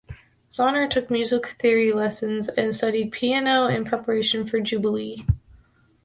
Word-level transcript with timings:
Zauner 0.49 0.89
took 0.89 1.11
music 1.11 1.47
theory 1.47 1.93
lessons 1.93 2.49
and 2.49 2.73
studied 2.73 3.11
piano 3.11 3.67
in 3.67 3.85
preparation 3.85 4.47
for 4.47 4.59
"Jubilee". 4.59 5.27